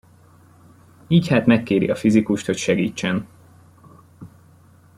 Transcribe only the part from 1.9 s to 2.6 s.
fizikust, hogy